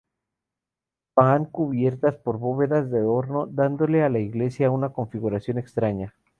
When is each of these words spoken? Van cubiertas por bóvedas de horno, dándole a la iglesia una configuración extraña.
Van 1.15 1.45
cubiertas 1.45 2.15
por 2.15 2.39
bóvedas 2.39 2.89
de 2.89 3.03
horno, 3.03 3.45
dándole 3.45 4.01
a 4.01 4.09
la 4.09 4.17
iglesia 4.17 4.71
una 4.71 4.89
configuración 4.89 5.59
extraña. 5.59 6.15